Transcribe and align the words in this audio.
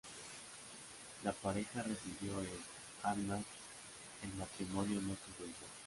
La 1.23 1.31
pareja 1.31 1.83
residió 1.83 2.41
en 2.41 2.49
Arnstadt; 3.03 3.45
el 4.23 4.33
matrimonio 4.33 4.99
no 4.99 5.13
tuvo 5.13 5.45
hijos. 5.47 5.69